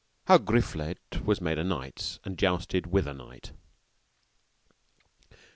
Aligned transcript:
How 0.25 0.39
Griflet 0.39 1.23
was 1.25 1.41
made 1.41 1.59
knight, 1.63 2.17
and 2.25 2.35
jousted 2.35 2.87
with 2.87 3.05
a 3.05 3.13
knight. 3.13 3.51